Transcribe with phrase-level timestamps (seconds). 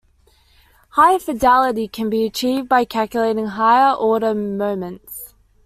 [0.93, 5.35] Higher fidelity can be achieved by calculating higher order moments.